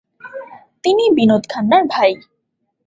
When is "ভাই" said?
1.85-2.11